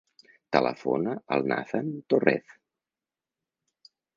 Telefona 0.55 1.13
al 1.37 1.45
Nathan 1.53 1.93
Torrez. 2.15 2.57